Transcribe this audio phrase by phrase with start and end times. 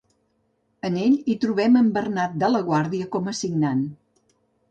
[0.87, 3.87] En ell, hi trobem en Bernat de la Guàrdia com a signant.